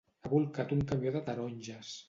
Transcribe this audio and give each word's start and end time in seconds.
Ha 0.21 0.31
bolcat 0.31 0.73
un 0.77 0.81
camió 0.93 1.13
de 1.19 1.23
taronges. 1.31 1.97